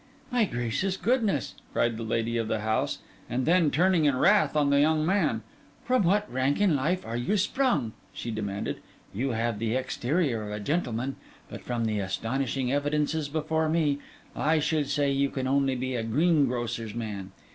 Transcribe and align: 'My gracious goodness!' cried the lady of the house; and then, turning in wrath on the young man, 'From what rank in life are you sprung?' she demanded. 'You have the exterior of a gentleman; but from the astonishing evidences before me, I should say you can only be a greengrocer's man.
'My 0.31 0.45
gracious 0.45 0.97
goodness!' 0.97 1.53
cried 1.73 1.95
the 1.95 2.01
lady 2.01 2.35
of 2.35 2.47
the 2.47 2.61
house; 2.61 2.97
and 3.29 3.45
then, 3.45 3.69
turning 3.69 4.05
in 4.05 4.17
wrath 4.17 4.55
on 4.55 4.71
the 4.71 4.79
young 4.81 5.05
man, 5.05 5.43
'From 5.83 6.01
what 6.01 6.27
rank 6.33 6.59
in 6.59 6.75
life 6.75 7.05
are 7.05 7.15
you 7.15 7.37
sprung?' 7.37 7.93
she 8.11 8.31
demanded. 8.31 8.81
'You 9.13 9.33
have 9.33 9.59
the 9.59 9.75
exterior 9.75 10.41
of 10.43 10.51
a 10.51 10.59
gentleman; 10.59 11.17
but 11.51 11.61
from 11.61 11.85
the 11.85 11.99
astonishing 11.99 12.71
evidences 12.71 13.29
before 13.29 13.69
me, 13.69 13.99
I 14.35 14.57
should 14.57 14.89
say 14.89 15.11
you 15.11 15.29
can 15.29 15.45
only 15.45 15.75
be 15.75 15.93
a 15.95 16.01
greengrocer's 16.01 16.95
man. 16.95 17.31